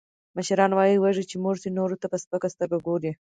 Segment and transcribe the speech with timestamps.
[0.37, 3.11] مشران وایي، وږی چې موړ شي، نورو ته په سپکه سترگه گوري.